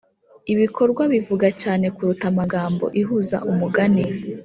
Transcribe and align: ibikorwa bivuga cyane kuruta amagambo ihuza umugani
ibikorwa 0.53 1.03
bivuga 1.13 1.47
cyane 1.61 1.85
kuruta 1.95 2.25
amagambo 2.31 2.85
ihuza 3.01 3.37
umugani 3.51 4.03